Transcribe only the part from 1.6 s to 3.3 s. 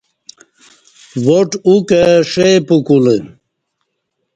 او کہ ݜے پُکولہ